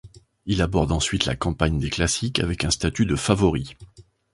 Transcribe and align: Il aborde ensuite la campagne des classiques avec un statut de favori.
Il 0.47 0.63
aborde 0.63 0.91
ensuite 0.93 1.27
la 1.27 1.35
campagne 1.35 1.77
des 1.77 1.91
classiques 1.91 2.39
avec 2.39 2.65
un 2.65 2.71
statut 2.71 3.05
de 3.05 3.15
favori. 3.15 3.77